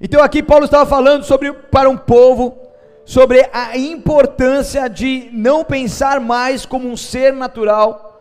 [0.00, 2.56] Então aqui Paulo estava falando sobre para um povo
[3.06, 8.20] sobre a importância de não pensar mais como um ser natural,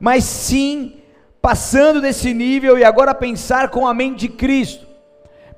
[0.00, 0.94] mas sim
[1.42, 4.86] passando desse nível e agora pensar com a mente de Cristo.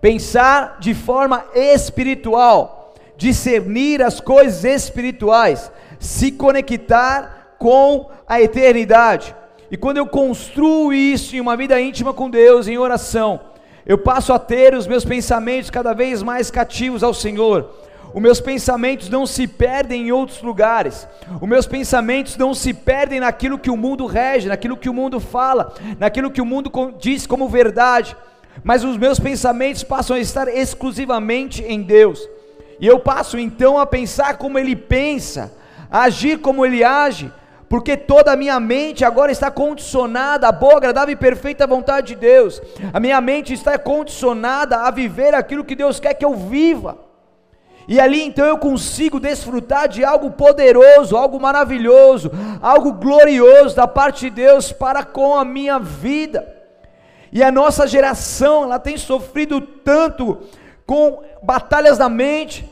[0.00, 5.70] Pensar de forma espiritual, discernir as coisas espirituais,
[6.00, 9.34] se conectar com a eternidade.
[9.70, 13.40] E quando eu construo isso em uma vida íntima com Deus, em oração,
[13.86, 17.70] eu passo a ter os meus pensamentos cada vez mais cativos ao Senhor.
[18.12, 21.06] Os meus pensamentos não se perdem em outros lugares.
[21.40, 25.20] Os meus pensamentos não se perdem naquilo que o mundo rege, naquilo que o mundo
[25.20, 28.16] fala, naquilo que o mundo diz como verdade.
[28.64, 32.26] Mas os meus pensamentos passam a estar exclusivamente em Deus.
[32.80, 35.54] E eu passo então a pensar como Ele pensa,
[35.90, 37.30] a agir como Ele age,
[37.68, 42.16] porque toda a minha mente agora está condicionada à boa, agradável e perfeita vontade de
[42.16, 42.62] Deus.
[42.92, 46.98] A minha mente está condicionada a viver aquilo que Deus quer que eu viva.
[47.88, 54.28] E ali então eu consigo desfrutar de algo poderoso, algo maravilhoso, algo glorioso da parte
[54.28, 56.54] de Deus para com a minha vida.
[57.32, 60.38] E a nossa geração, ela tem sofrido tanto
[60.84, 62.68] com batalhas da mente,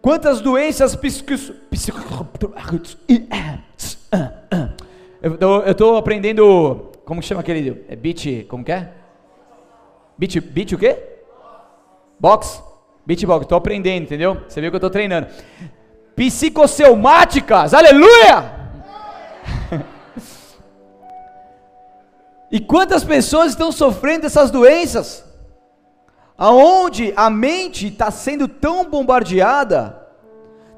[0.00, 1.52] quantas doenças psíquicas.
[5.22, 8.92] Eu estou aprendendo, como chama aquele, é beat, como que é?
[10.18, 10.98] Beat, beat o quê?
[12.18, 12.62] Box?
[13.04, 14.42] Beatbox, estou aprendendo, entendeu?
[14.46, 15.26] Você viu que eu estou treinando.
[16.14, 18.62] Psicosselmáticas, aleluia!
[22.50, 25.24] e quantas pessoas estão sofrendo dessas doenças?
[26.38, 30.00] Aonde a mente está sendo tão bombardeada,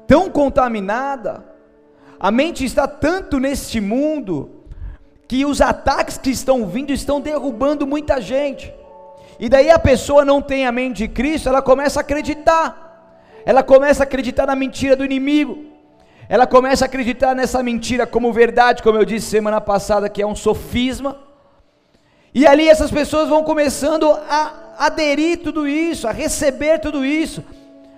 [0.07, 1.45] tão contaminada,
[2.19, 4.49] a mente está tanto neste mundo,
[5.27, 8.73] que os ataques que estão vindo estão derrubando muita gente.
[9.39, 12.83] E daí a pessoa não tem a mente de Cristo, ela começa a acreditar.
[13.45, 15.65] Ela começa a acreditar na mentira do inimigo.
[16.27, 20.27] Ela começa a acreditar nessa mentira como verdade, como eu disse semana passada, que é
[20.27, 21.17] um sofisma.
[22.33, 27.43] E ali essas pessoas vão começando a aderir tudo isso, a receber tudo isso,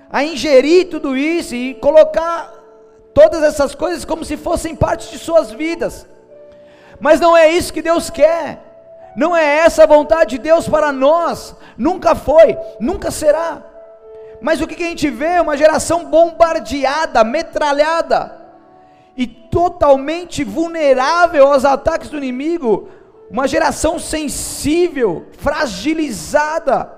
[0.09, 2.56] a ingerir tudo isso e colocar
[3.17, 6.07] todas essas coisas como se fossem parte de suas vidas.
[7.00, 8.61] Mas não é isso que Deus quer.
[9.16, 13.63] Não é essa a vontade de Deus para nós, nunca foi, nunca será.
[14.39, 18.39] Mas o que a gente vê é uma geração bombardeada, metralhada
[19.16, 22.88] e totalmente vulnerável aos ataques do inimigo,
[23.31, 26.94] uma geração sensível, fragilizada,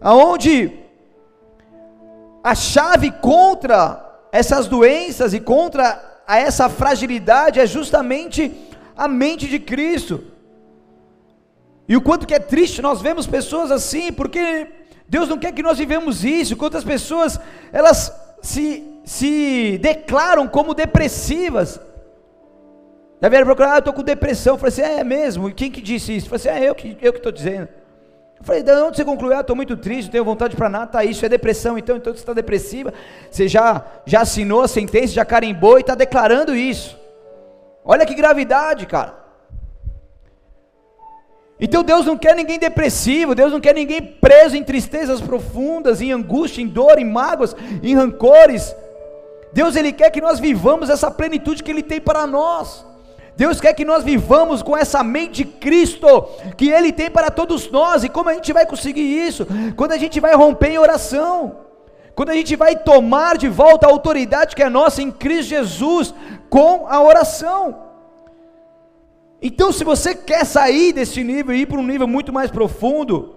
[0.00, 0.80] aonde
[2.42, 4.05] a chave contra
[4.36, 8.52] essas doenças e contra essa fragilidade é justamente
[8.96, 10.24] a mente de Cristo.
[11.88, 14.66] E o quanto que é triste nós vemos pessoas assim, porque
[15.08, 16.56] Deus não quer que nós vivamos isso.
[16.56, 17.40] Quantas pessoas
[17.72, 21.80] elas se, se declaram como depressivas.
[23.22, 24.54] Já vieram procurar, ah, eu estou com depressão.
[24.54, 25.48] Eu falei assim, é, mesmo?
[25.48, 26.26] E quem que disse isso?
[26.26, 27.68] Eu falei assim, é eu que estou dizendo.
[28.38, 29.36] Eu falei, de onde você concluiu?
[29.36, 32.12] Ah, estou muito triste, não tenho vontade para nada, tá, isso é depressão, então, então
[32.12, 32.92] você está depressiva,
[33.30, 36.96] você já, já assinou a sentença, já carimbou e está declarando isso.
[37.84, 39.26] Olha que gravidade, cara.
[41.58, 46.12] Então Deus não quer ninguém depressivo, Deus não quer ninguém preso em tristezas profundas, em
[46.12, 48.76] angústia, em dor, em mágoas, em rancores.
[49.52, 52.84] Deus ele quer que nós vivamos essa plenitude que ele tem para nós.
[53.36, 56.08] Deus quer que nós vivamos com essa mente de Cristo
[56.56, 58.02] que ele tem para todos nós.
[58.02, 59.46] E como a gente vai conseguir isso?
[59.76, 61.58] Quando a gente vai romper em oração.
[62.14, 66.14] Quando a gente vai tomar de volta a autoridade que é nossa em Cristo Jesus
[66.48, 67.86] com a oração.
[69.40, 73.36] Então, se você quer sair desse nível e ir para um nível muito mais profundo,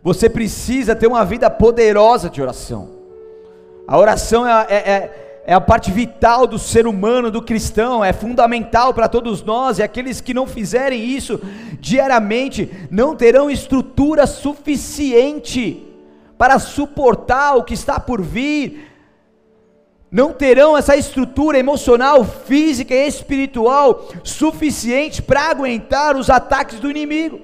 [0.00, 2.88] você precisa ter uma vida poderosa de oração.
[3.86, 8.12] A oração é, é, é, é a parte vital do ser humano, do cristão, é
[8.12, 11.40] fundamental para todos nós, e aqueles que não fizerem isso
[11.80, 15.88] diariamente não terão estrutura suficiente
[16.38, 18.88] para suportar o que está por vir,
[20.10, 27.40] não terão essa estrutura emocional, física e espiritual suficiente para aguentar os ataques do inimigo.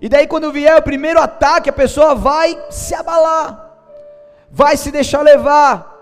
[0.00, 3.76] E daí, quando vier o primeiro ataque, a pessoa vai se abalar,
[4.50, 5.93] vai se deixar levar,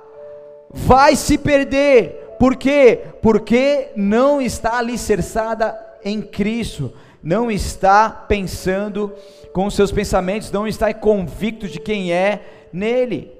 [0.72, 2.36] vai se perder.
[2.38, 3.00] Por quê?
[3.20, 6.92] Porque não está alicerçada em Cristo,
[7.22, 9.12] não está pensando
[9.52, 13.32] com os seus pensamentos, não está convicto de quem é nele.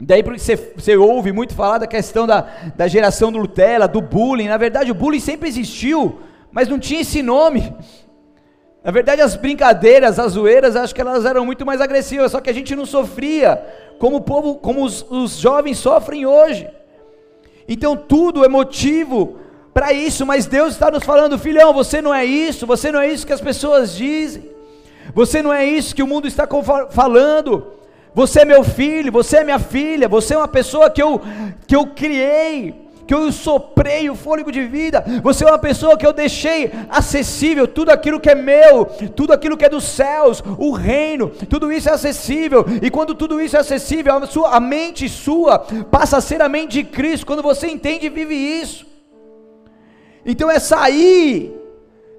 [0.00, 2.40] Daí porque você, você ouve muito falar da questão da,
[2.74, 4.48] da geração do Nutella, do bullying.
[4.48, 6.20] Na verdade, o bullying sempre existiu,
[6.50, 7.74] mas não tinha esse nome.
[8.82, 12.48] Na verdade, as brincadeiras, as zoeiras, acho que elas eram muito mais agressivas, só que
[12.48, 13.62] a gente não sofria
[13.98, 16.66] como o povo, como os, os jovens sofrem hoje.
[17.68, 19.38] Então tudo é motivo
[19.74, 23.08] para isso, mas Deus está nos falando, filhão, você não é isso, você não é
[23.08, 24.50] isso que as pessoas dizem,
[25.14, 26.48] você não é isso que o mundo está
[26.90, 27.74] falando.
[28.12, 31.20] Você é meu filho, você é minha filha, você é uma pessoa que eu,
[31.66, 35.04] que eu criei, que eu soprei o fôlego de vida.
[35.20, 38.84] Você é uma pessoa que eu deixei acessível, tudo aquilo que é meu,
[39.16, 42.64] tudo aquilo que é dos céus, o reino, tudo isso é acessível.
[42.80, 45.58] E quando tudo isso é acessível, a, sua, a mente sua
[45.90, 47.26] passa a ser a mente de Cristo.
[47.26, 48.86] Quando você entende e vive isso.
[50.24, 51.52] Então é sair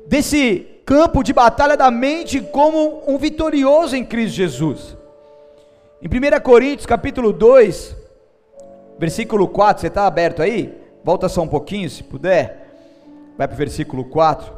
[0.07, 4.97] desse campo de batalha da mente como um vitorioso em Cristo Jesus.
[6.01, 7.95] Em 1 Coríntios capítulo 2,
[8.99, 10.80] versículo 4, você está aberto aí?
[11.03, 12.75] Volta só um pouquinho, se puder.
[13.37, 14.53] Vai para o versículo 4.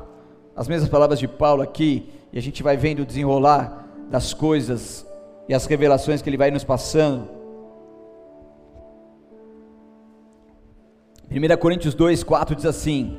[0.56, 2.10] As mesmas palavras de Paulo aqui.
[2.32, 5.06] E a gente vai vendo o desenrolar das coisas
[5.48, 7.30] e as revelações que ele vai nos passando.
[11.32, 13.18] 1 Coríntios 2, 4 diz assim: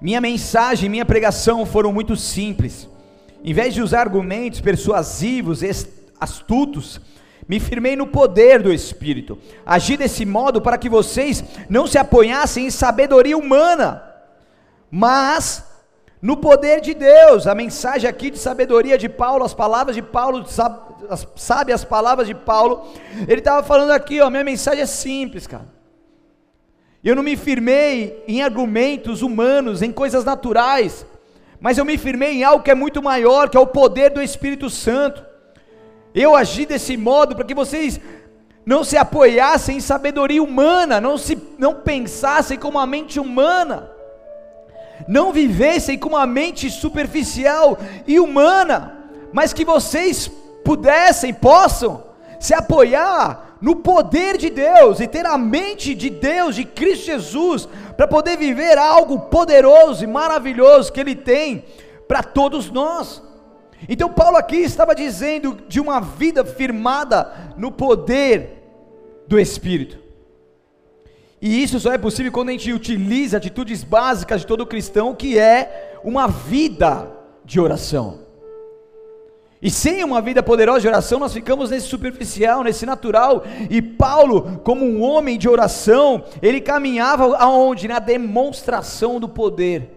[0.00, 2.88] Minha mensagem e minha pregação foram muito simples.
[3.42, 5.60] Em vez de usar argumentos persuasivos,
[6.20, 7.00] astutos,
[7.46, 9.38] me firmei no poder do Espírito.
[9.66, 14.02] Agi desse modo para que vocês não se apoiassem em sabedoria humana,
[14.90, 15.64] mas
[16.22, 17.46] no poder de Deus.
[17.46, 20.46] A mensagem aqui de sabedoria de Paulo, as palavras de Paulo,
[21.36, 22.86] sabe as palavras de Paulo.
[23.28, 25.74] Ele estava falando aqui, ó, minha mensagem é simples, cara.
[27.04, 31.04] Eu não me firmei em argumentos humanos, em coisas naturais,
[31.60, 34.22] mas eu me firmei em algo que é muito maior, que é o poder do
[34.22, 35.33] Espírito Santo.
[36.14, 38.00] Eu agi desse modo para que vocês
[38.64, 43.90] não se apoiassem em sabedoria humana, não se não pensassem com uma mente humana,
[45.08, 47.76] não vivessem com uma mente superficial
[48.06, 48.96] e humana,
[49.32, 50.30] mas que vocês
[50.64, 52.04] pudessem, possam
[52.38, 57.68] se apoiar no poder de Deus e ter a mente de Deus, de Cristo Jesus,
[57.96, 61.64] para poder viver algo poderoso e maravilhoso que Ele tem
[62.06, 63.22] para todos nós.
[63.88, 68.62] Então, Paulo aqui estava dizendo de uma vida firmada no poder
[69.26, 69.98] do Espírito.
[71.40, 75.38] E isso só é possível quando a gente utiliza atitudes básicas de todo cristão, que
[75.38, 77.10] é uma vida
[77.44, 78.20] de oração.
[79.60, 83.44] E sem uma vida poderosa de oração, nós ficamos nesse superficial, nesse natural.
[83.70, 87.88] E Paulo, como um homem de oração, ele caminhava aonde?
[87.88, 89.93] Na demonstração do poder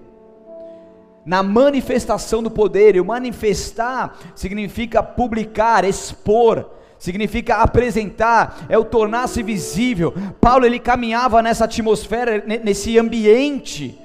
[1.28, 2.96] na manifestação do poder.
[2.96, 10.14] E o manifestar significa publicar, expor, significa apresentar, é o tornar-se visível.
[10.40, 14.00] Paulo ele caminhava nessa atmosfera, nesse ambiente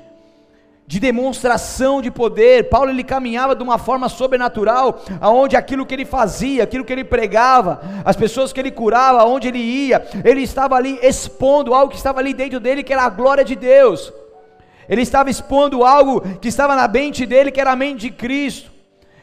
[0.85, 2.69] de demonstração de poder.
[2.69, 7.05] Paulo ele caminhava de uma forma sobrenatural, aonde aquilo que ele fazia, aquilo que ele
[7.05, 11.97] pregava, as pessoas que ele curava, aonde ele ia, ele estava ali expondo algo que
[11.97, 14.13] estava ali dentro dele, que era a glória de Deus.
[14.89, 18.71] Ele estava expondo algo que estava na mente dele, que era a mente de Cristo.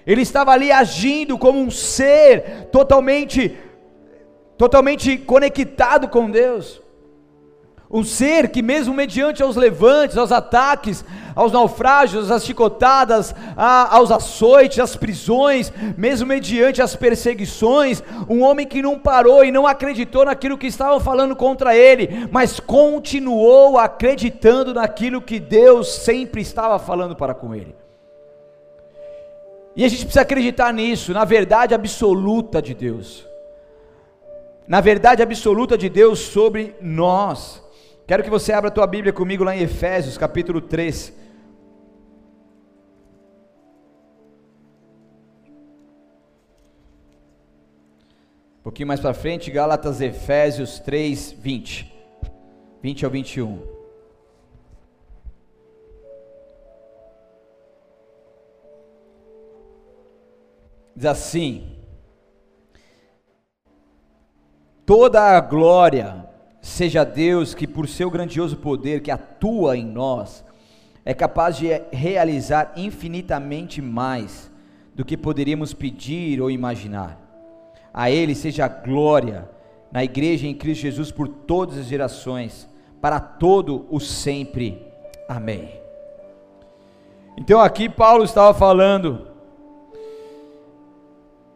[0.05, 3.57] Ele estava ali agindo como um ser totalmente
[4.57, 6.81] totalmente conectado com Deus.
[7.91, 11.03] Um ser que, mesmo mediante aos levantes, aos ataques,
[11.35, 18.67] aos naufrágios, às chicotadas, a, aos açoites, às prisões, mesmo mediante as perseguições, um homem
[18.67, 24.71] que não parou e não acreditou naquilo que estavam falando contra ele, mas continuou acreditando
[24.71, 27.75] naquilo que Deus sempre estava falando para com ele.
[29.75, 33.25] E a gente precisa acreditar nisso, na verdade absoluta de Deus.
[34.67, 37.67] Na verdade absoluta de Deus sobre nós.
[38.09, 41.13] Quero que você abra a tua Bíblia comigo lá em Efésios, capítulo 3.
[48.57, 51.93] Um pouquinho mais para frente, Gálatas, Efésios 3, 20.
[52.81, 53.61] 20 ao 21.
[60.95, 61.77] Diz assim:
[64.83, 66.27] Toda a glória
[66.61, 70.43] seja Deus que, por seu grandioso poder que atua em nós,
[71.05, 74.51] é capaz de realizar infinitamente mais
[74.93, 77.17] do que poderíamos pedir ou imaginar.
[77.93, 79.49] A Ele seja a glória
[79.91, 82.69] na igreja em Cristo Jesus por todas as gerações,
[83.01, 84.85] para todo o sempre.
[85.27, 85.79] Amém.
[87.37, 89.27] Então aqui Paulo estava falando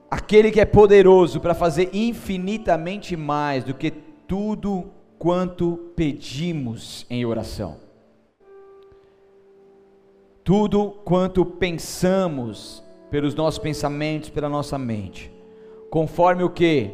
[0.10, 3.92] aquele que é poderoso para fazer infinitamente mais do que
[4.34, 4.86] tudo
[5.20, 7.78] quanto pedimos em oração.
[10.44, 15.32] tudo quanto pensamos, pelos nossos pensamentos, pela nossa mente,
[15.92, 16.90] conforme o que?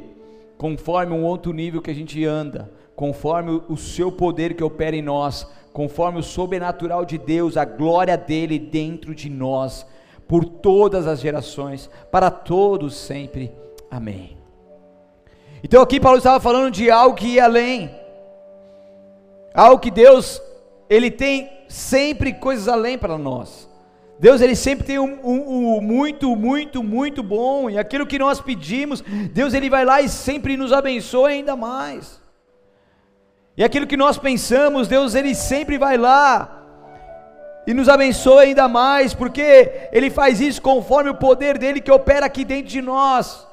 [0.57, 5.01] Conforme um outro nível que a gente anda, conforme o seu poder que opera em
[5.01, 9.87] nós, conforme o sobrenatural de Deus, a glória dele dentro de nós,
[10.27, 13.49] por todas as gerações, para todos sempre.
[13.89, 14.38] Amém.
[15.63, 17.89] Então aqui Paulo estava falando de algo que ia além,
[19.53, 20.41] algo que Deus,
[20.89, 23.69] ele tem sempre coisas além para nós.
[24.19, 28.41] Deus ele sempre tem um, um, um, muito, muito, muito bom e aquilo que nós
[28.41, 29.01] pedimos,
[29.31, 32.21] Deus ele vai lá e sempre nos abençoa ainda mais.
[33.55, 36.59] E aquilo que nós pensamos, Deus ele sempre vai lá
[37.67, 42.25] e nos abençoa ainda mais, porque ele faz isso conforme o poder dele que opera
[42.25, 43.48] aqui dentro de nós.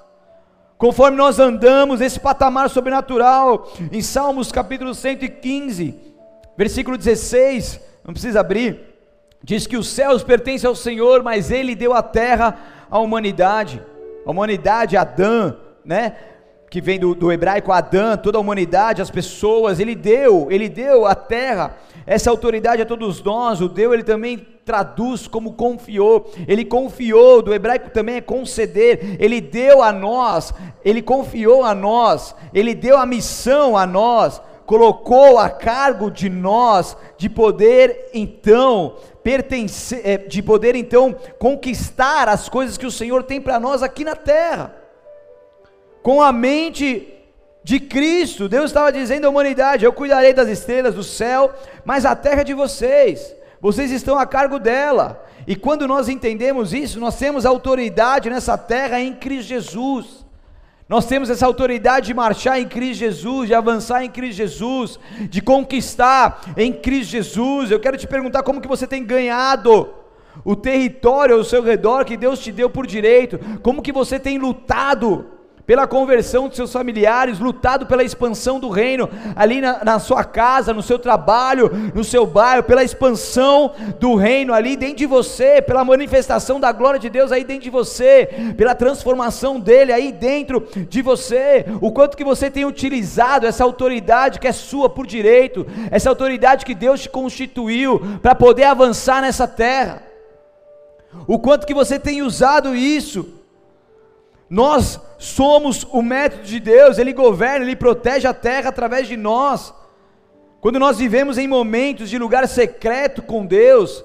[0.79, 5.95] Conforme nós andamos nesse patamar sobrenatural, em Salmos capítulo 115,
[6.57, 8.81] versículo 16, não precisa abrir,
[9.43, 12.59] diz que os céus pertencem ao Senhor, mas Ele deu a terra
[12.91, 13.83] à humanidade,
[14.25, 16.17] a humanidade, Adã, né?
[16.71, 21.07] Que vem do, do hebraico Adã, toda a humanidade, as pessoas, Ele deu, Ele deu
[21.07, 26.65] a terra, essa autoridade a todos nós, o deu, Ele também traduz como confiou, Ele
[26.65, 30.53] confiou, do hebraico também é conceder, Ele deu a nós,
[30.85, 36.97] Ele confiou a nós, Ele deu a missão a nós, colocou a cargo de nós
[37.17, 43.41] de poder então pertencer, é, de poder então conquistar as coisas que o Senhor tem
[43.41, 44.86] para nós aqui na terra.
[46.07, 47.13] Com a mente
[47.65, 51.53] de Cristo, Deus estava dizendo à humanidade: Eu cuidarei das estrelas do céu,
[51.85, 55.27] mas a terra é de vocês, vocês estão a cargo dela.
[55.49, 60.25] E quando nós entendemos isso, nós temos autoridade nessa terra em Cristo Jesus.
[60.89, 65.43] Nós temos essa autoridade de marchar em Cristo Jesus, de avançar em Cristo Jesus, de
[65.43, 67.73] conquistar em Cristo Jesus.
[67.73, 69.93] Eu quero te perguntar como que você tem ganhado
[70.45, 74.39] o território ao seu redor que Deus te deu por direito, como que você tem
[74.39, 75.33] lutado
[75.67, 80.73] pela conversão dos seus familiares, lutado pela expansão do reino ali na, na, sua casa,
[80.73, 85.85] no seu trabalho, no seu bairro, pela expansão do reino ali dentro de você, pela
[85.85, 91.03] manifestação da glória de Deus aí dentro de você, pela transformação dele aí dentro de
[91.03, 96.09] você, o quanto que você tem utilizado essa autoridade que é sua por direito, essa
[96.09, 100.03] autoridade que Deus te constituiu para poder avançar nessa terra.
[101.27, 103.36] O quanto que você tem usado isso
[104.49, 109.75] nós somos o método de Deus, Ele governa, Ele protege a terra através de nós.
[110.61, 114.05] Quando nós vivemos em momentos de lugar secreto com Deus,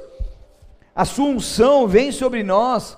[0.95, 2.97] a Sua unção vem sobre nós.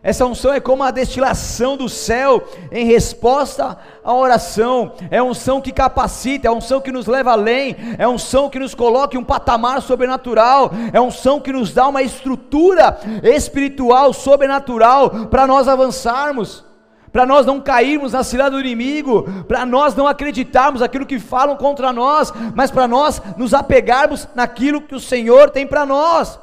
[0.00, 4.92] Essa unção é como a destilação do céu em resposta à oração.
[5.10, 9.16] É unção que capacita, é unção que nos leva além, é unção que nos coloca
[9.16, 15.66] em um patamar sobrenatural, é unção que nos dá uma estrutura espiritual sobrenatural para nós
[15.66, 16.67] avançarmos
[17.12, 21.56] para nós não cairmos na cilada do inimigo, para nós não acreditarmos aquilo que falam
[21.56, 26.38] contra nós, mas para nós nos apegarmos naquilo que o Senhor tem para nós.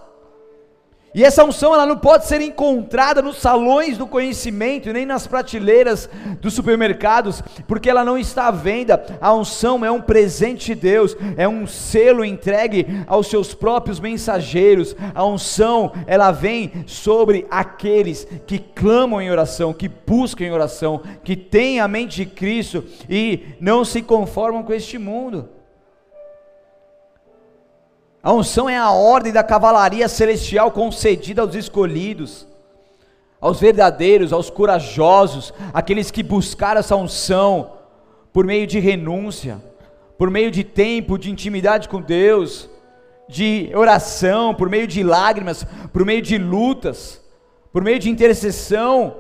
[1.16, 6.10] E essa unção ela não pode ser encontrada nos salões do conhecimento, nem nas prateleiras
[6.42, 9.02] dos supermercados, porque ela não está à venda.
[9.22, 14.94] A unção é um presente de Deus, é um selo entregue aos seus próprios mensageiros.
[15.14, 21.38] A unção, ela vem sobre aqueles que clamam em oração, que buscam em oração, que
[21.38, 25.48] têm a mente de Cristo e não se conformam com este mundo.
[28.26, 32.48] A unção é a ordem da cavalaria celestial concedida aos escolhidos,
[33.40, 37.74] aos verdadeiros, aos corajosos, aqueles que buscaram essa unção
[38.34, 39.62] por meio de renúncia,
[40.18, 42.68] por meio de tempo de intimidade com Deus,
[43.30, 45.64] de oração, por meio de lágrimas,
[45.94, 47.24] por meio de lutas,
[47.72, 49.14] por meio de intercessão.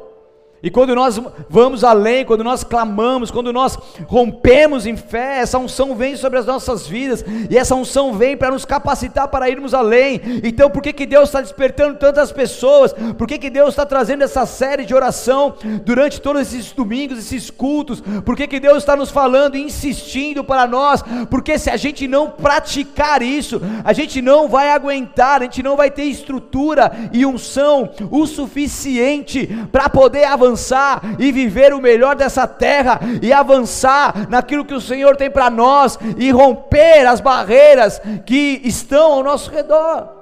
[0.66, 5.96] E quando nós vamos além, quando nós clamamos, quando nós rompemos em fé, essa unção
[5.96, 10.20] vem sobre as nossas vidas, e essa unção vem para nos capacitar para irmos além.
[10.44, 12.96] Então, por que, que Deus está despertando tantas pessoas?
[13.16, 15.54] Por que, que Deus está trazendo essa série de oração
[15.86, 18.02] durante todos esses domingos, esses cultos?
[18.26, 21.04] Por que, que Deus está nos falando e insistindo para nós?
[21.30, 25.78] Porque se a gente não praticar isso, a gente não vai aguentar, a gente não
[25.78, 32.16] vai ter estrutura e unção o suficiente para poder avançar avançar e viver o melhor
[32.16, 38.02] dessa terra e avançar naquilo que o Senhor tem para nós e romper as barreiras
[38.26, 40.16] que estão ao nosso redor.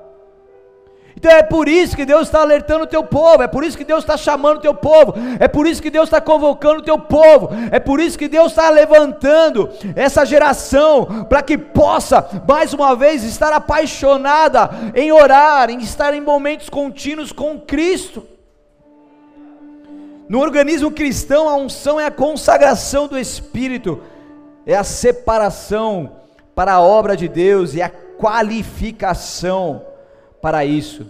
[1.16, 3.86] Então é por isso que Deus está alertando o teu povo, é por isso que
[3.86, 7.00] Deus está chamando o teu povo, é por isso que Deus está convocando o teu
[7.00, 12.94] povo, é por isso que Deus está levantando essa geração para que possa mais uma
[12.94, 18.33] vez estar apaixonada em orar, em estar em momentos contínuos com Cristo.
[20.34, 24.02] No organismo cristão, a unção é a consagração do Espírito,
[24.66, 26.22] é a separação
[26.56, 27.88] para a obra de Deus e a
[28.18, 29.86] qualificação
[30.42, 31.06] para isso.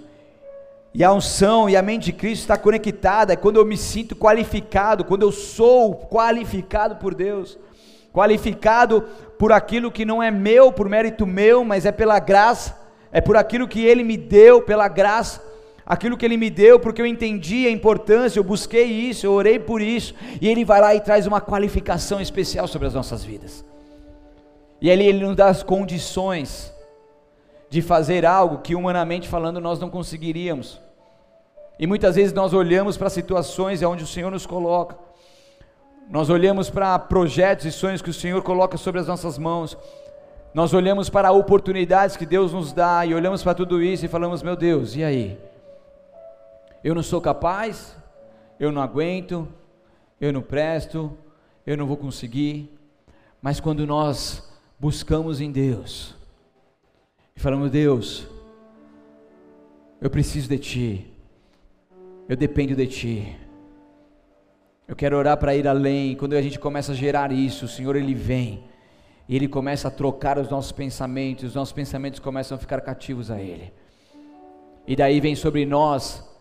[0.94, 4.14] E a unção e a mente de Cristo está conectada, é quando eu me sinto
[4.14, 7.58] qualificado, quando eu sou qualificado por Deus,
[8.12, 9.06] qualificado
[9.40, 12.78] por aquilo que não é meu, por mérito meu, mas é pela graça,
[13.10, 15.42] é por aquilo que Ele me deu, pela graça,
[15.86, 19.60] aquilo que Ele me deu, porque eu entendi a importância, eu busquei isso, eu orei
[19.60, 23.66] por isso, e Ele vai lá e traz uma qualificação especial sobre as nossas vidas.
[24.82, 26.74] E ali Ele nos dá as condições
[27.70, 30.80] de fazer algo que humanamente falando nós não conseguiríamos.
[31.80, 34.96] E muitas vezes nós olhamos para situações onde o Senhor nos coloca,
[36.10, 39.78] nós olhamos para projetos e sonhos que o Senhor coloca sobre as nossas mãos,
[40.54, 44.44] nós olhamos para oportunidades que Deus nos dá e olhamos para tudo isso e falamos:
[44.44, 45.40] meu Deus, e aí?
[46.84, 47.96] Eu não sou capaz,
[48.60, 49.48] eu não aguento,
[50.20, 51.18] eu não presto,
[51.66, 52.70] eu não vou conseguir.
[53.42, 56.16] Mas quando nós buscamos em Deus,
[57.36, 58.28] e falamos: Deus,
[60.02, 61.14] eu preciso de Ti,
[62.28, 63.38] eu dependo de Ti.
[64.86, 66.16] Eu quero orar para ir além.
[66.16, 68.66] Quando a gente começa a gerar isso, o Senhor ele vem
[69.28, 73.32] e ele começa a trocar os nossos pensamentos, os nossos pensamentos começam a ficar cativos
[73.32, 73.72] a Ele.
[74.86, 76.33] E daí vem sobre nós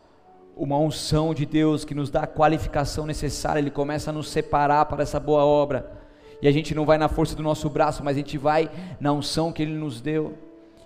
[0.57, 4.85] uma unção de Deus que nos dá a qualificação necessária, Ele começa a nos separar
[4.87, 6.01] para essa boa obra.
[6.41, 9.13] E a gente não vai na força do nosso braço, mas a gente vai na
[9.13, 10.37] unção que Ele nos deu.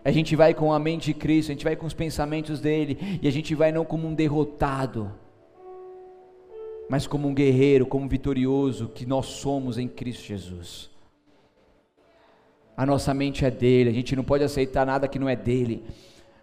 [0.05, 3.19] A gente vai com a mente de Cristo, a gente vai com os pensamentos dele,
[3.21, 5.11] e a gente vai não como um derrotado,
[6.89, 10.91] mas como um guerreiro, como um vitorioso que nós somos em Cristo Jesus.
[12.77, 15.83] A nossa mente é dele, a gente não pode aceitar nada que não é dele.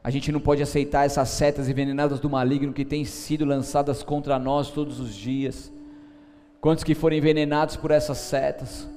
[0.04, 4.38] A gente não pode aceitar essas setas envenenadas do maligno que têm sido lançadas contra
[4.38, 5.72] nós todos os dias.
[6.60, 8.88] Quantos que foram envenenados por essas setas?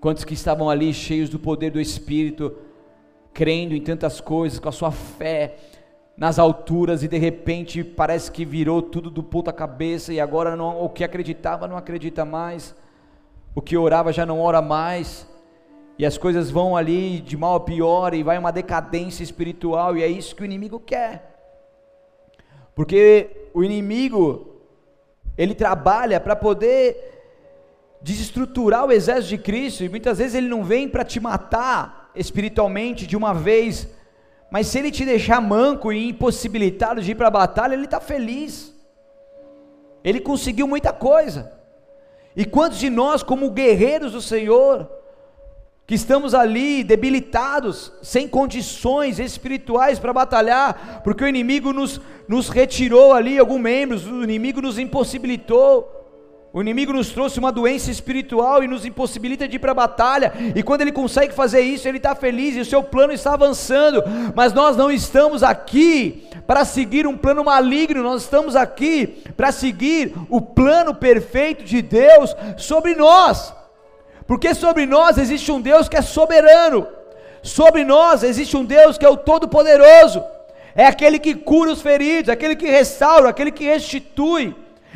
[0.00, 2.56] Quantos que estavam ali cheios do poder do Espírito?
[3.32, 5.56] crendo em tantas coisas, com a sua fé
[6.16, 10.82] nas alturas e de repente parece que virou tudo do puta cabeça e agora não,
[10.82, 12.74] o que acreditava não acredita mais,
[13.54, 15.26] o que orava já não ora mais,
[16.00, 20.02] e as coisas vão ali de mal a pior e vai uma decadência espiritual, e
[20.02, 21.36] é isso que o inimigo quer,
[22.74, 24.62] porque o inimigo
[25.36, 26.96] ele trabalha para poder
[28.00, 33.06] desestruturar o exército de Cristo, e muitas vezes ele não vem para te matar, espiritualmente
[33.06, 33.86] de uma vez,
[34.50, 38.00] mas se ele te deixar manco e impossibilitado de ir para a batalha, ele está
[38.00, 38.74] feliz.
[40.02, 41.52] Ele conseguiu muita coisa.
[42.34, 44.99] E quantos de nós, como guerreiros do Senhor,
[45.90, 53.12] que estamos ali debilitados, sem condições espirituais para batalhar, porque o inimigo nos, nos retirou
[53.12, 55.96] ali alguns membros, o inimigo nos impossibilitou.
[56.52, 60.32] O inimigo nos trouxe uma doença espiritual e nos impossibilita de ir para a batalha.
[60.54, 64.00] E quando ele consegue fazer isso, ele está feliz e o seu plano está avançando.
[64.32, 70.14] Mas nós não estamos aqui para seguir um plano maligno, nós estamos aqui para seguir
[70.28, 73.58] o plano perfeito de Deus sobre nós.
[74.30, 76.86] Porque sobre nós existe um Deus que é soberano,
[77.42, 80.22] sobre nós existe um Deus que é o Todo-Poderoso,
[80.72, 84.54] é aquele que cura os feridos, aquele que restaura, aquele que restitui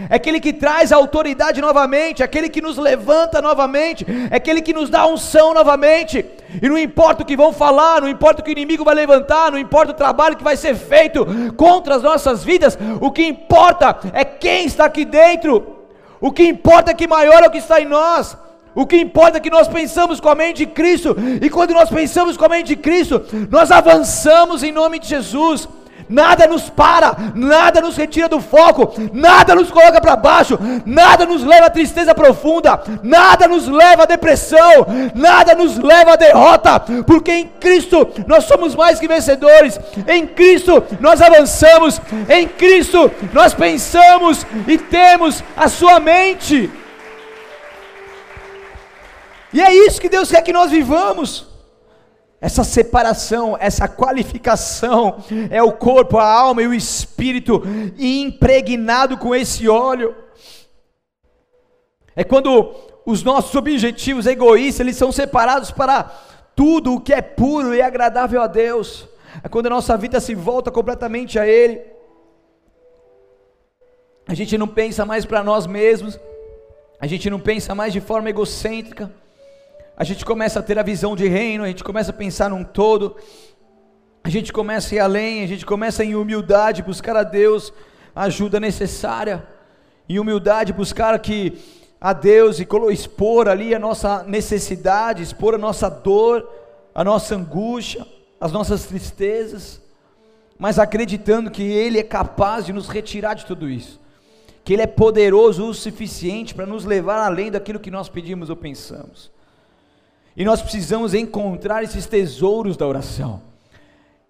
[0.09, 4.63] é aquele que traz a autoridade novamente, é aquele que nos levanta novamente, é aquele
[4.63, 6.25] que nos dá unção novamente.
[6.63, 9.51] E não importa o que vão falar, não importa o que o inimigo vai levantar,
[9.51, 13.99] não importa o trabalho que vai ser feito contra as nossas vidas, o que importa
[14.13, 15.75] é quem está aqui dentro.
[16.21, 18.37] O que importa é que maior é o que está em nós.
[18.75, 21.89] O que importa é que nós pensamos com a mente de Cristo, e quando nós
[21.89, 25.69] pensamos com a mente de Cristo, nós avançamos em nome de Jesus
[26.09, 31.45] nada nos para, nada nos retira do foco, nada nos coloca para baixo, nada nos
[31.45, 37.33] leva à tristeza profunda, nada nos leva à depressão, nada nos leva à derrota, porque
[37.33, 44.47] em Cristo nós somos mais que vencedores, em Cristo nós avançamos, em Cristo nós pensamos
[44.67, 46.71] e temos a Sua mente.
[49.55, 51.47] E é isso que Deus quer que nós vivamos
[52.41, 57.63] essa separação, essa qualificação, é o corpo, a alma e o espírito
[57.97, 60.15] impregnado com esse óleo.
[62.17, 62.75] É quando
[63.07, 66.03] os nossos objetivos egoístas eles são separados para
[66.57, 69.09] tudo o que é puro e agradável a Deus.
[69.43, 71.81] é quando a nossa vida se volta completamente a Ele.
[74.27, 76.19] A gente não pensa mais para nós mesmos,
[77.01, 79.13] a gente não pensa mais de forma egocêntrica,
[79.97, 82.65] a gente começa a ter a visão de reino, a gente começa a pensar num
[82.65, 83.17] todo,
[84.23, 87.73] a gente começa a ir além, a gente começa em humildade buscar a Deus
[88.15, 89.47] a ajuda necessária,
[90.09, 91.59] em humildade buscar que
[92.01, 96.49] a Deus e expor ali a nossa necessidade, expor a nossa dor,
[96.95, 98.07] a nossa angústia,
[98.41, 99.81] as nossas tristezas,
[100.59, 104.05] mas acreditando que Ele é capaz de nos retirar de tudo isso
[104.65, 108.57] que Ele é poderoso o suficiente para nos levar além daquilo que nós pedimos ou
[108.57, 109.31] pensamos.
[110.37, 113.43] E nós precisamos encontrar esses tesouros da oração.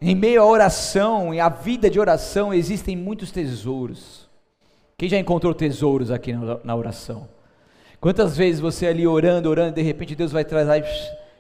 [0.01, 4.29] Em meio à oração e à vida de oração existem muitos tesouros.
[4.99, 7.29] Quem já encontrou tesouros aqui na oração?
[8.01, 10.85] Quantas vezes você ali orando, orando, de repente Deus vai trazer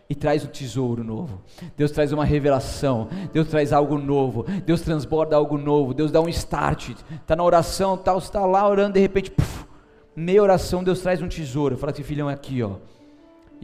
[0.08, 1.42] e traz um tesouro novo.
[1.76, 3.08] Deus traz uma revelação.
[3.32, 4.44] Deus traz algo novo.
[4.64, 5.92] Deus transborda algo novo.
[5.94, 6.90] Deus dá um start.
[6.90, 9.32] Está na oração, tal, está lá orando, de repente,
[10.16, 11.76] meia oração, Deus traz um tesouro.
[11.76, 12.76] Fala assim, filhão, é aqui, ó.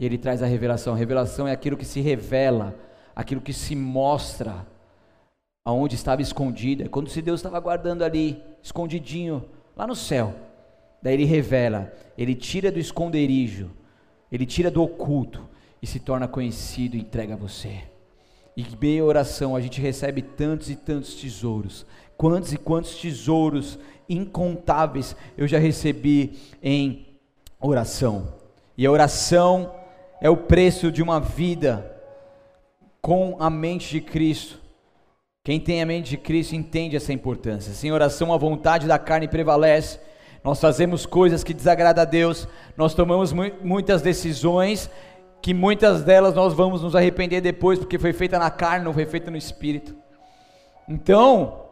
[0.01, 0.95] E ele traz a revelação.
[0.95, 2.75] A revelação é aquilo que se revela,
[3.15, 4.65] aquilo que se mostra
[5.63, 6.89] aonde estava escondida.
[6.89, 9.45] Quando se Deus estava guardando ali, escondidinho,
[9.77, 10.33] lá no céu.
[11.03, 13.69] Daí ele revela, ele tira do esconderijo,
[14.31, 15.47] ele tira do oculto
[15.79, 17.83] e se torna conhecido e entrega a você.
[18.57, 21.85] E meia oração a gente recebe tantos e tantos tesouros.
[22.17, 23.77] Quantos e quantos tesouros
[24.09, 27.05] incontáveis eu já recebi em
[27.59, 28.33] oração.
[28.75, 29.79] E a oração
[30.21, 31.91] é o preço de uma vida
[33.01, 34.59] com a mente de Cristo.
[35.43, 37.73] Quem tem a mente de Cristo entende essa importância.
[37.73, 39.99] Sem oração, a vontade da carne prevalece.
[40.43, 44.89] Nós fazemos coisas que desagradam a Deus, nós tomamos mu muitas decisões
[45.41, 49.05] que muitas delas nós vamos nos arrepender depois, porque foi feita na carne, não foi
[49.05, 49.95] feita no espírito.
[50.87, 51.65] Então,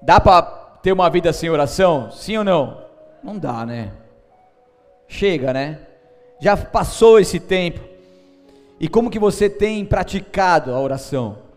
[0.00, 0.42] dá para
[0.82, 2.12] ter uma vida sem oração?
[2.12, 2.84] Sim ou não?
[3.22, 3.92] Não dá, né?
[5.08, 5.89] Chega, né?
[6.40, 7.80] Já passou esse tempo.
[8.80, 11.49] E como que você tem praticado a oração?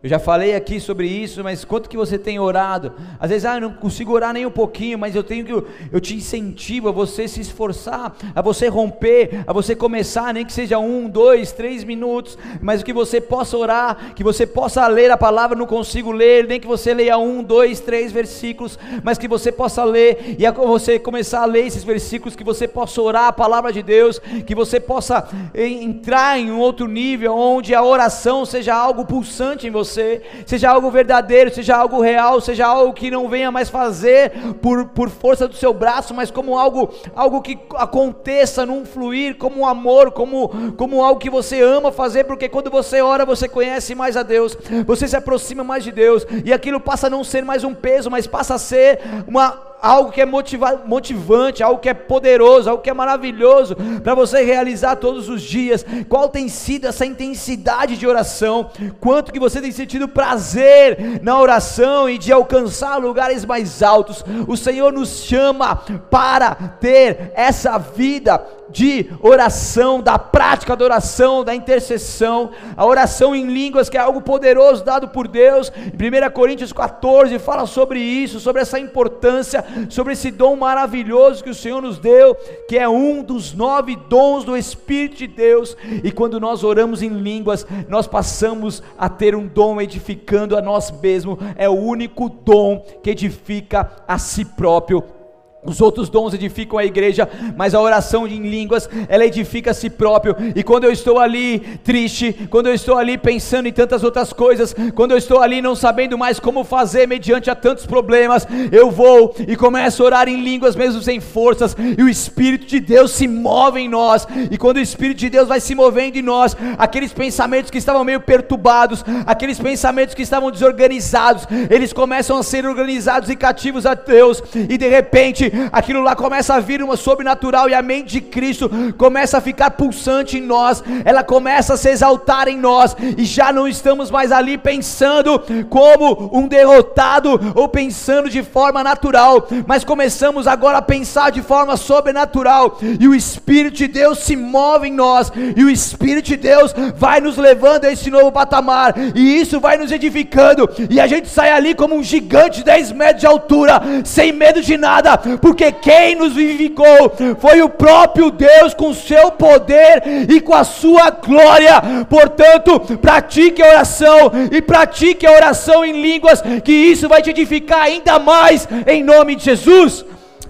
[0.00, 2.92] Eu já falei aqui sobre isso, mas quanto que você tem orado?
[3.18, 5.52] Às vezes, ah, eu não consigo orar nem um pouquinho, mas eu tenho que,
[5.90, 10.52] eu te incentivo a você se esforçar, a você romper, a você começar, nem que
[10.52, 15.16] seja um, dois, três minutos, mas que você possa orar, que você possa ler a
[15.16, 19.50] palavra, não consigo ler, nem que você leia um, dois, três versículos, mas que você
[19.50, 23.32] possa ler, e a você começar a ler esses versículos, que você possa orar a
[23.32, 28.72] palavra de Deus, que você possa entrar em um outro nível, onde a oração seja
[28.76, 33.28] algo pulsante em você você, seja algo verdadeiro, seja algo real, seja algo que não
[33.28, 38.64] venha mais fazer por, por força do seu braço, mas como algo, algo que aconteça
[38.64, 43.00] num fluir, como um amor, como, como algo que você ama fazer, porque quando você
[43.00, 47.06] ora, você conhece mais a Deus, você se aproxima mais de Deus, e aquilo passa
[47.06, 50.82] a não ser mais um peso, mas passa a ser uma algo que é motiva
[50.84, 55.84] motivante, algo que é poderoso, algo que é maravilhoso para você realizar todos os dias.
[56.08, 58.70] Qual tem sido essa intensidade de oração?
[59.00, 64.24] Quanto que você tem sentido prazer na oração e de alcançar lugares mais altos?
[64.46, 65.76] O Senhor nos chama
[66.10, 73.46] para ter essa vida de oração, da prática da oração, da intercessão, a oração em
[73.46, 75.72] línguas, que é algo poderoso dado por Deus.
[75.76, 81.50] Em 1 Coríntios 14 fala sobre isso, sobre essa importância, sobre esse dom maravilhoso que
[81.50, 82.34] o Senhor nos deu,
[82.68, 85.76] que é um dos nove dons do Espírito de Deus.
[86.02, 90.90] E quando nós oramos em línguas, nós passamos a ter um dom edificando a nós
[90.90, 95.17] mesmos, é o único dom que edifica a si próprio
[95.64, 99.90] os outros dons edificam a igreja, mas a oração em línguas, ela edifica a si
[99.90, 100.36] próprio.
[100.54, 104.74] E quando eu estou ali triste, quando eu estou ali pensando em tantas outras coisas,
[104.94, 109.34] quando eu estou ali não sabendo mais como fazer mediante a tantos problemas, eu vou
[109.46, 113.26] e começo a orar em línguas mesmo sem forças, e o Espírito de Deus se
[113.26, 114.26] move em nós.
[114.50, 118.04] E quando o Espírito de Deus vai se movendo em nós, aqueles pensamentos que estavam
[118.04, 123.94] meio perturbados, aqueles pensamentos que estavam desorganizados, eles começam a ser organizados e cativos a
[123.94, 128.20] Deus, e de repente aquilo lá começa a vir uma sobrenatural e a mente de
[128.20, 133.24] Cristo começa a ficar pulsante em nós, ela começa a se exaltar em nós e
[133.24, 139.84] já não estamos mais ali pensando como um derrotado ou pensando de forma natural, mas
[139.84, 144.92] começamos agora a pensar de forma sobrenatural e o Espírito de Deus se move em
[144.92, 149.60] nós e o Espírito de Deus vai nos levando a esse novo patamar e isso
[149.60, 153.26] vai nos edificando e a gente sai ali como um gigante de 10 metros de
[153.26, 159.30] altura, sem medo de nada, porque quem nos vivificou foi o próprio Deus com seu
[159.32, 161.80] poder e com a sua glória.
[162.08, 167.82] Portanto, pratique a oração e pratique a oração em línguas, que isso vai te edificar
[167.82, 170.04] ainda mais em nome de Jesus.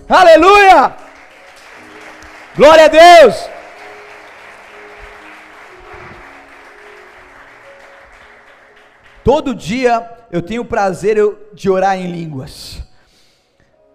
[0.09, 0.93] Aleluia!
[2.57, 3.49] Glória a Deus!
[9.23, 11.19] Todo dia eu tenho o prazer
[11.53, 12.88] de orar em línguas.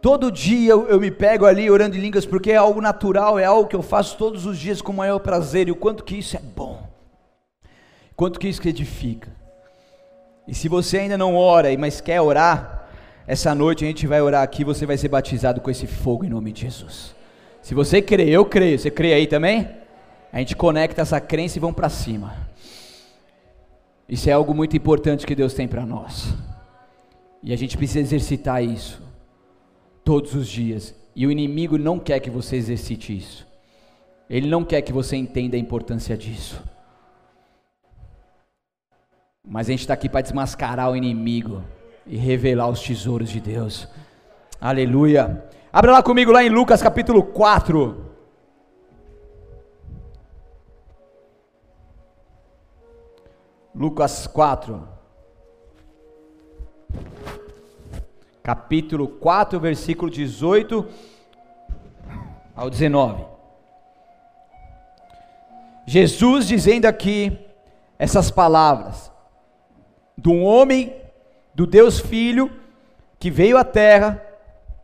[0.03, 3.69] Todo dia eu, me pego ali orando em línguas porque é algo natural, é algo
[3.69, 6.35] que eu faço todos os dias com o maior prazer e o quanto que isso
[6.35, 6.85] é bom.
[8.13, 9.29] Quanto que isso edifica.
[10.45, 12.89] E se você ainda não ora, mas quer orar,
[13.25, 16.29] essa noite a gente vai orar aqui, você vai ser batizado com esse fogo em
[16.29, 17.15] nome de Jesus.
[17.61, 18.77] Se você crê, eu creio.
[18.77, 19.69] Você crê aí também?
[20.33, 22.35] A gente conecta essa crença e vamos para cima.
[24.09, 26.33] Isso é algo muito importante que Deus tem para nós.
[27.41, 29.12] E a gente precisa exercitar isso
[30.03, 30.95] todos os dias.
[31.15, 33.47] E o inimigo não quer que você exercite isso.
[34.29, 36.61] Ele não quer que você entenda a importância disso.
[39.45, 41.63] Mas a gente está aqui para desmascarar o inimigo
[42.07, 43.87] e revelar os tesouros de Deus.
[44.59, 45.45] Aleluia.
[45.71, 48.13] Abra lá comigo lá em Lucas capítulo 4.
[53.75, 54.92] Lucas 4.
[58.43, 60.85] Capítulo 4, versículo 18
[62.53, 63.23] ao 19.
[65.85, 67.39] Jesus dizendo aqui
[67.97, 69.09] essas palavras
[70.17, 70.93] de um homem
[71.55, 72.51] do Deus Filho,
[73.17, 74.21] que veio à terra,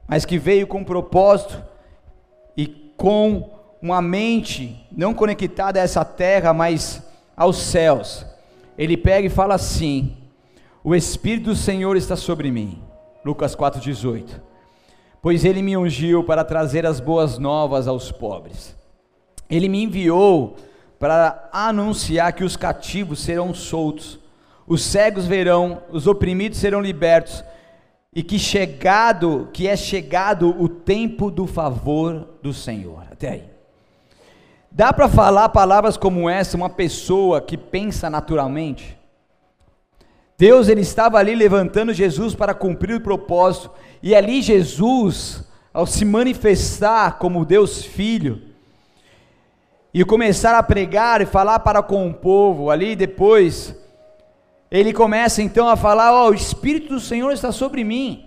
[0.08, 1.62] mas que veio com um propósito
[2.56, 8.26] e com uma mente não conectada a essa terra, mas aos céus.
[8.78, 10.16] Ele pega e fala assim:
[10.82, 12.89] O Espírito do Senhor está sobre mim.
[13.24, 14.42] Lucas 4,18.
[15.22, 18.78] Pois ele me ungiu para trazer as boas novas aos pobres.
[19.50, 20.56] Ele me enviou
[20.98, 24.20] para anunciar que os cativos serão soltos
[24.70, 27.44] os cegos verão, os oprimidos serão libertos,
[28.14, 33.04] e que chegado, que é chegado o tempo do favor do Senhor.
[33.12, 33.44] Até aí.
[34.72, 38.99] Dá para falar palavras como essa uma pessoa que pensa naturalmente?
[40.40, 43.72] Deus ele estava ali levantando Jesus para cumprir o propósito,
[44.02, 48.42] e ali Jesus, ao se manifestar como Deus Filho,
[49.94, 53.76] e começar a pregar e falar para com o povo, ali depois
[54.72, 58.26] ele começa então a falar: Ó, oh, o Espírito do Senhor está sobre mim,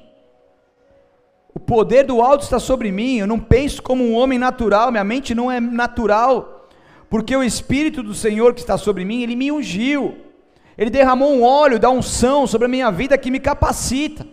[1.55, 3.20] o poder do alto está sobre mim.
[3.20, 6.68] Eu não penso como um homem natural, minha mente não é natural,
[7.09, 10.32] porque o Espírito do Senhor que está sobre mim, ele me ungiu,
[10.76, 14.26] ele derramou um óleo da unção sobre a minha vida que me capacita,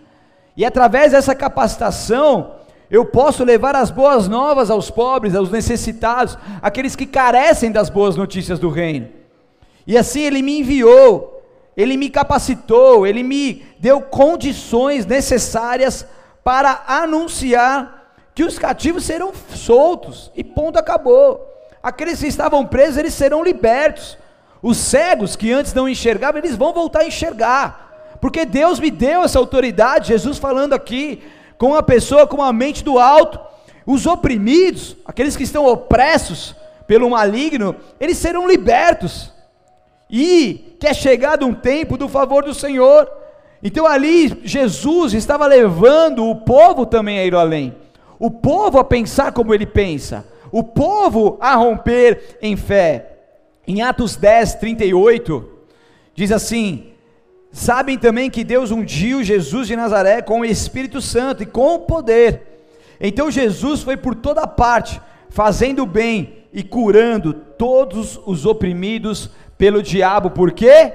[0.56, 2.56] e através dessa capacitação,
[2.90, 8.16] eu posso levar as boas novas aos pobres, aos necessitados, aqueles que carecem das boas
[8.16, 9.10] notícias do reino.
[9.86, 11.40] E assim ele me enviou
[11.80, 16.06] ele me capacitou, Ele me deu condições necessárias
[16.44, 21.42] para anunciar que os cativos serão soltos, e ponto acabou.
[21.82, 24.18] Aqueles que estavam presos, eles serão libertos.
[24.62, 29.24] Os cegos que antes não enxergavam, eles vão voltar a enxergar, porque Deus me deu
[29.24, 30.10] essa autoridade.
[30.10, 31.24] Jesus falando aqui
[31.58, 33.40] com uma pessoa com a mente do alto,
[33.86, 39.32] os oprimidos, aqueles que estão opressos pelo maligno, eles serão libertos
[40.10, 43.10] e que é chegado um tempo do favor do Senhor.
[43.62, 47.76] Então ali Jesus estava levando o povo também a ir além,
[48.18, 53.09] o povo a pensar como ele pensa, o povo a romper em fé.
[53.70, 55.48] Em Atos 10, 38,
[56.16, 56.94] diz assim:
[57.52, 61.80] Sabem também que Deus ungiu Jesus de Nazaré com o Espírito Santo e com o
[61.82, 62.64] poder.
[63.00, 70.32] Então Jesus foi por toda parte, fazendo bem e curando todos os oprimidos pelo diabo,
[70.32, 70.92] porque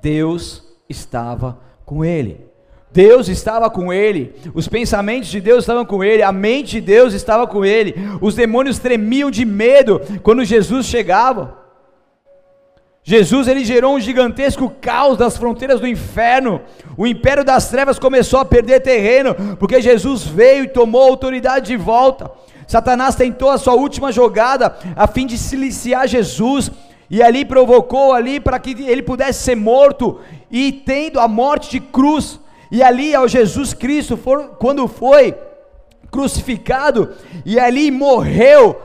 [0.00, 2.46] Deus estava com ele.
[2.92, 7.14] Deus estava com ele, os pensamentos de Deus estavam com ele, a mente de Deus
[7.14, 11.61] estava com ele, os demônios tremiam de medo quando Jesus chegava.
[13.04, 16.60] Jesus ele gerou um gigantesco caos das fronteiras do inferno.
[16.96, 21.66] O império das trevas começou a perder terreno, porque Jesus veio e tomou a autoridade
[21.66, 22.30] de volta.
[22.66, 26.70] Satanás tentou a sua última jogada a fim de siliciar Jesus,
[27.10, 31.80] e ali provocou ali para que ele pudesse ser morto e tendo a morte de
[31.80, 32.40] cruz.
[32.70, 35.34] E ali ao Jesus Cristo for, quando foi
[36.10, 37.10] crucificado
[37.44, 38.80] e ali morreu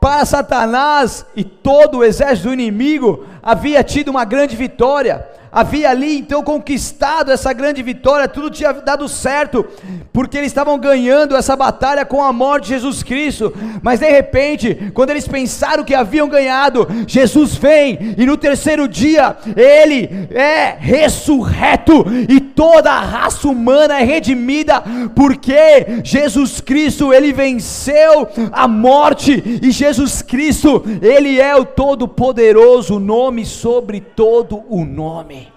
[0.00, 5.26] para Satanás e todo o exército do inimigo havia tido uma grande vitória.
[5.50, 9.66] Havia ali então conquistado essa grande vitória, tudo tinha dado certo,
[10.12, 13.54] porque eles estavam ganhando essa batalha com a morte de Jesus Cristo.
[13.82, 19.36] Mas de repente, quando eles pensaram que haviam ganhado, Jesus vem e no terceiro dia
[19.56, 24.82] ele é ressurreto e toda a raça humana é redimida,
[25.14, 32.98] porque Jesus Cristo ele venceu a morte e Jesus Cristo ele é o todo poderoso,
[32.98, 35.47] nome sobre todo o nome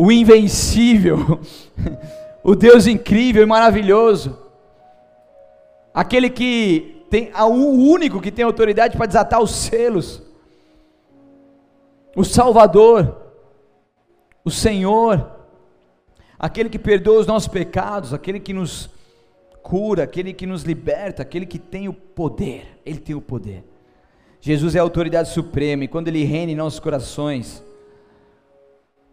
[0.00, 1.38] o invencível,
[2.42, 4.38] o Deus incrível e maravilhoso,
[5.92, 10.22] aquele que tem o único que tem autoridade para desatar os selos,
[12.16, 13.14] o Salvador,
[14.42, 15.32] o Senhor,
[16.38, 18.88] aquele que perdoa os nossos pecados, aquele que nos
[19.62, 23.62] cura, aquele que nos liberta, aquele que tem o poder, ele tem o poder.
[24.40, 27.62] Jesus é a autoridade suprema e quando ele reina em nossos corações,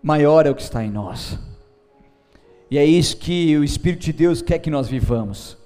[0.01, 1.37] maior é o que está em nós.
[2.69, 5.57] E é isso que o Espírito de Deus quer que nós vivamos.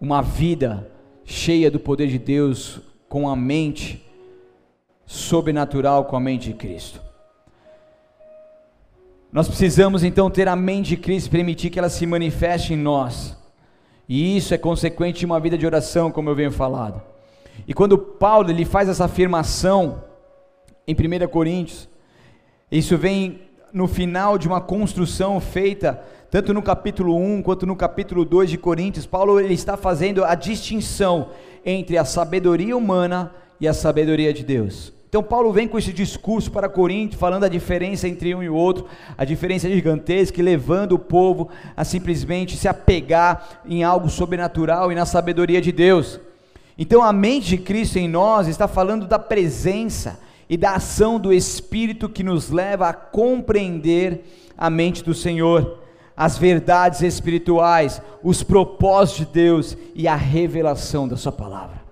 [0.00, 0.90] Uma vida
[1.24, 4.04] cheia do poder de Deus, com a mente
[5.04, 7.00] sobrenatural, com a mente de Cristo.
[9.32, 13.36] Nós precisamos então ter a mente de Cristo, permitir que ela se manifeste em nós.
[14.08, 17.02] E isso é consequente de uma vida de oração, como eu venho falado.
[17.66, 20.04] E quando Paulo ele faz essa afirmação
[20.86, 21.88] em 1 Coríntios,
[22.70, 23.40] isso vem
[23.72, 28.58] no final de uma construção feita tanto no capítulo 1 quanto no capítulo 2 de
[28.58, 29.06] Coríntios.
[29.06, 31.30] Paulo ele está fazendo a distinção
[31.64, 34.92] entre a sabedoria humana e a sabedoria de Deus.
[35.08, 38.86] Então Paulo vem com esse discurso para Corinto, falando a diferença entre um e outro,
[39.16, 45.06] a diferença gigantesca, levando o povo a simplesmente se apegar em algo sobrenatural e na
[45.06, 46.20] sabedoria de Deus.
[46.76, 51.32] Então a mente de Cristo em nós está falando da presença, e da ação do
[51.32, 54.24] Espírito que nos leva a compreender
[54.56, 55.78] a mente do Senhor,
[56.16, 61.82] as verdades espirituais, os propósitos de Deus e a revelação da Sua palavra.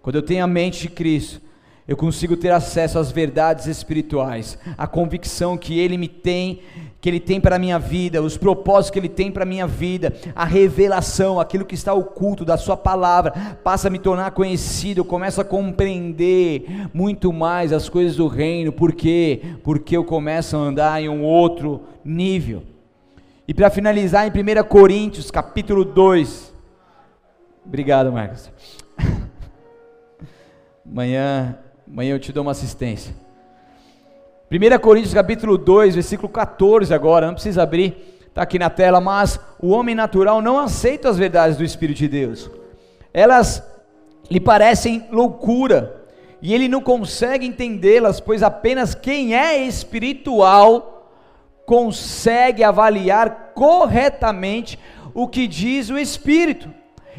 [0.00, 1.40] Quando eu tenho a mente de Cristo,
[1.86, 6.60] eu consigo ter acesso às verdades espirituais, a convicção que Ele me tem
[7.02, 9.66] que Ele tem para a minha vida, os propósitos que Ele tem para a minha
[9.66, 15.00] vida, a revelação, aquilo que está oculto da Sua palavra, passa a me tornar conhecido,
[15.00, 19.42] eu começo a compreender muito mais as coisas do reino, por quê?
[19.64, 22.62] Porque eu começo a andar em um outro nível.
[23.48, 26.54] E para finalizar, em 1 Coríntios, capítulo 2,
[27.66, 28.48] obrigado, Marcos.
[30.88, 33.21] amanhã, amanhã eu te dou uma assistência.
[34.52, 39.40] 1 Coríntios capítulo 2, versículo 14 agora, não precisa abrir, está aqui na tela, mas
[39.58, 42.50] o homem natural não aceita as verdades do Espírito de Deus.
[43.14, 43.62] Elas
[44.30, 46.02] lhe parecem loucura,
[46.42, 51.08] e ele não consegue entendê-las, pois apenas quem é espiritual
[51.64, 54.78] consegue avaliar corretamente
[55.14, 56.68] o que diz o Espírito.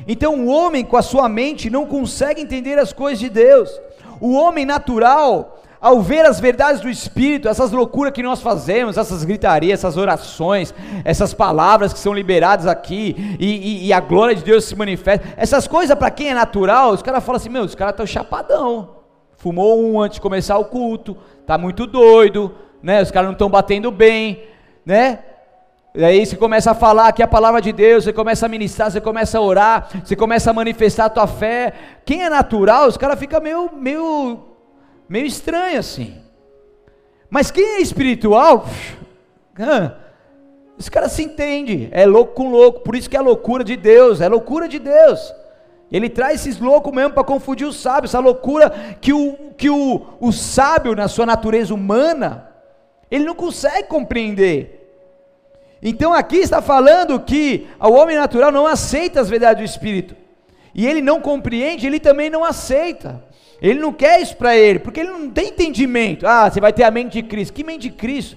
[0.07, 3.71] Então o homem com a sua mente não consegue entender as coisas de Deus.
[4.21, 5.52] O homem natural,
[5.83, 10.73] ao ver as verdades do Espírito, essas loucuras que nós fazemos, essas gritarias, essas orações,
[11.03, 15.27] essas palavras que são liberadas aqui, e, e, e a glória de Deus se manifesta,
[15.35, 18.91] essas coisas para quem é natural, os caras falam assim: meu, os caras estão chapadão,
[19.35, 23.01] fumou um antes de começar o culto, tá muito doido, né?
[23.01, 24.41] Os caras não estão batendo bem,
[24.85, 25.19] né?
[25.93, 28.89] E aí você começa a falar aqui a palavra de Deus, você começa a ministrar,
[28.89, 31.73] você começa a orar, você começa a manifestar a tua fé.
[32.05, 34.52] Quem é natural, os caras ficam meio, meio
[35.07, 36.15] meio estranho assim.
[37.29, 38.65] Mas quem é espiritual,
[40.77, 44.21] esse cara se entende, é louco com louco, por isso que é loucura de Deus,
[44.21, 45.33] é loucura de Deus.
[45.91, 50.01] Ele traz esses loucos mesmo para confundir o sábio, essa loucura que, o, que o,
[50.19, 52.49] o sábio, na sua natureza humana,
[53.09, 54.79] ele não consegue compreender.
[55.81, 60.15] Então aqui está falando que o homem natural não aceita as verdades do Espírito,
[60.73, 63.23] e ele não compreende, ele também não aceita.
[63.63, 66.28] Ele não quer isso para ele, porque ele não tem entendimento.
[66.28, 67.54] Ah, você vai ter a mente de Cristo.
[67.54, 68.36] Que mente de Cristo?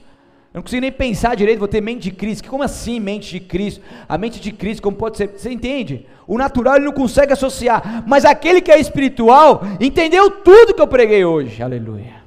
[0.54, 2.48] Eu não consigo nem pensar direito, vou ter mente de Cristo.
[2.48, 3.82] Como assim mente de Cristo?
[4.08, 5.30] A mente de Cristo, como pode ser?
[5.30, 6.06] Você entende?
[6.28, 10.86] O natural ele não consegue associar, mas aquele que é espiritual entendeu tudo que eu
[10.86, 11.60] preguei hoje.
[11.60, 12.22] Aleluia.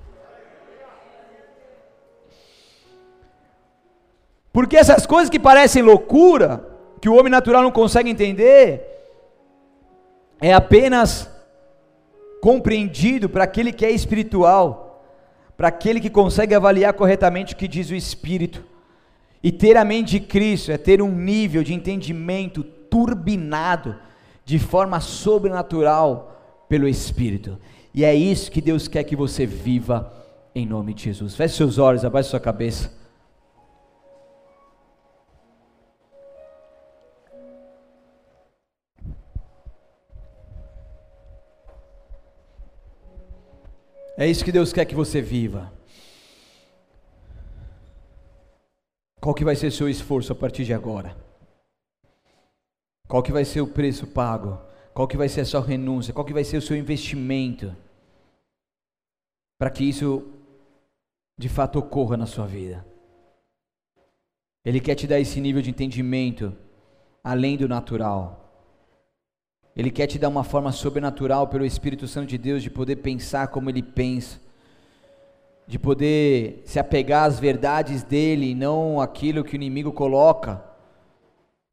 [4.52, 6.68] Porque essas coisas que parecem loucura,
[7.00, 8.86] que o homem natural não consegue entender,
[10.42, 11.39] é apenas
[12.42, 15.06] compreendido para aquele que é espiritual,
[15.58, 18.64] para aquele que consegue avaliar corretamente o que diz o Espírito.
[19.42, 23.96] E ter a mente de Cristo é ter um nível de entendimento turbinado
[24.44, 27.58] de forma sobrenatural pelo Espírito.
[27.94, 30.14] E é isso que Deus quer que você viva
[30.54, 31.36] em nome de Jesus.
[31.36, 32.99] Feche seus olhos, abaixe sua cabeça.
[44.20, 45.72] É isso que Deus quer que você viva.
[49.22, 51.16] Qual que vai ser seu esforço a partir de agora?
[53.08, 54.60] Qual que vai ser o preço pago?
[54.94, 56.14] Qual que vai ser a sua renúncia?
[56.14, 57.74] Qual que vai ser o seu investimento?
[59.58, 60.30] Para que isso
[61.38, 62.86] de fato ocorra na sua vida.
[64.66, 66.54] Ele quer te dar esse nível de entendimento
[67.24, 68.49] além do natural.
[69.76, 73.48] Ele quer te dar uma forma sobrenatural pelo Espírito Santo de Deus de poder pensar
[73.48, 74.40] como ele pensa,
[75.68, 80.64] de poder se apegar às verdades dele e não aquilo que o inimigo coloca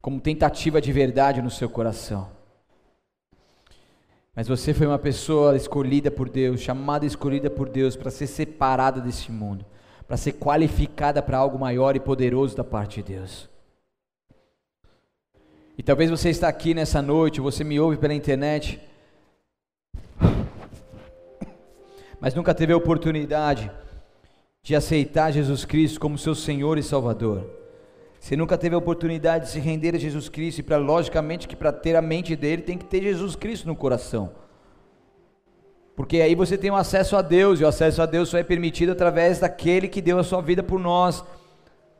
[0.01, 2.29] como tentativa de verdade no seu coração.
[4.35, 8.27] Mas você foi uma pessoa escolhida por Deus, chamada e escolhida por Deus para ser
[8.27, 9.65] separada desse mundo,
[10.07, 13.49] para ser qualificada para algo maior e poderoso da parte de Deus.
[15.77, 18.81] E talvez você está aqui nessa noite, você me ouve pela internet,
[22.19, 23.69] mas nunca teve a oportunidade
[24.63, 27.47] de aceitar Jesus Cristo como seu Senhor e Salvador.
[28.19, 31.55] Você nunca teve a oportunidade de se render a Jesus Cristo e para logicamente que
[31.55, 34.31] para ter a mente dele tem que ter Jesus Cristo no coração.
[35.95, 38.43] Porque aí você tem um acesso a Deus, e o acesso a Deus só é
[38.43, 41.23] permitido através daquele que deu a sua vida por nós,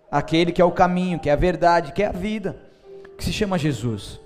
[0.09, 2.66] aquele que é o caminho, que é a verdade, que é a vida
[3.17, 4.21] que se chama Jesus.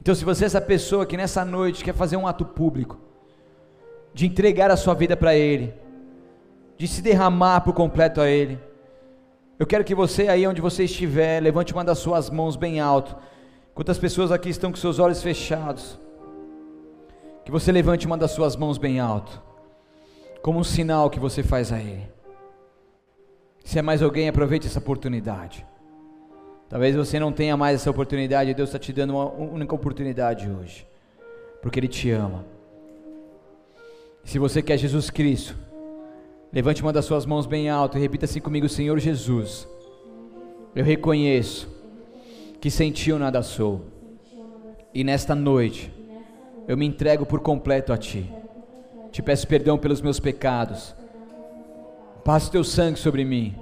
[0.00, 2.98] Então, se você é essa pessoa que nessa noite quer fazer um ato público,
[4.14, 5.74] de entregar a sua vida para Ele,
[6.78, 8.58] de se derramar por completo a Ele,
[9.58, 13.16] eu quero que você aí onde você estiver, levante uma das suas mãos bem alto.
[13.74, 15.98] Quantas pessoas aqui estão com seus olhos fechados?
[17.44, 19.42] Que você levante uma das suas mãos bem alto,
[20.42, 22.08] como um sinal que você faz a Ele.
[23.64, 25.66] Se é mais alguém, aproveite essa oportunidade.
[26.68, 30.86] Talvez você não tenha mais essa oportunidade, Deus está te dando uma única oportunidade hoje,
[31.62, 32.44] porque Ele te ama.
[34.24, 35.56] Se você quer Jesus Cristo,
[36.52, 39.68] levante uma das suas mãos bem alto e repita assim comigo: Senhor Jesus,
[40.74, 41.68] eu reconheço
[42.60, 43.84] que sem Ti eu nada sou,
[44.92, 45.92] e nesta noite
[46.66, 48.28] eu me entrego por completo a Ti.
[49.12, 50.96] Te peço perdão pelos meus pecados,
[52.24, 53.54] passe Teu sangue sobre mim,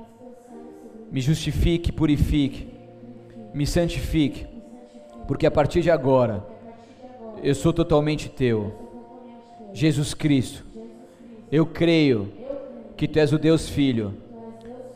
[1.12, 2.73] me justifique, purifique
[3.54, 4.46] me santifique,
[5.28, 6.44] porque a partir de agora
[7.42, 8.72] eu sou totalmente teu.
[9.72, 10.64] Jesus Cristo,
[11.50, 12.32] eu creio
[12.96, 14.14] que tu és o Deus Filho,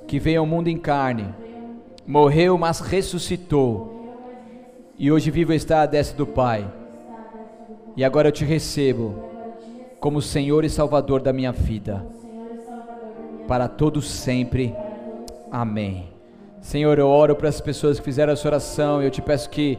[0.07, 1.33] que veio ao mundo em carne,
[2.07, 4.17] morreu, mas ressuscitou,
[4.99, 6.69] e hoje vivo está à destra do Pai.
[7.97, 9.25] E agora eu te recebo
[10.01, 12.05] como Senhor e Salvador da minha vida,
[13.47, 14.75] para todos sempre.
[15.51, 16.18] Amém.
[16.69, 19.79] Senhor, eu oro para as pessoas que fizeram essa oração e eu te peço que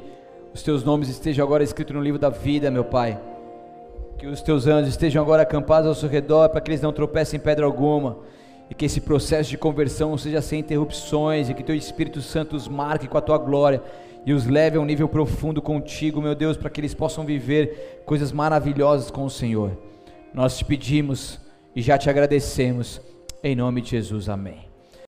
[0.51, 3.21] os teus nomes estejam agora escritos no livro da vida, meu Pai.
[4.17, 7.39] Que os teus anjos estejam agora acampados ao seu redor para que eles não tropecem
[7.39, 8.17] em pedra alguma.
[8.71, 12.67] E que esse processo de conversão seja sem interrupções e que teu Espírito Santo os
[12.67, 13.83] marque com a tua glória
[14.25, 18.01] e os leve a um nível profundo contigo, meu Deus, para que eles possam viver
[18.03, 19.77] coisas maravilhosas com o Senhor.
[20.33, 21.39] Nós te pedimos
[21.75, 22.99] e já te agradecemos.
[23.43, 24.68] Em nome de Jesus, amém.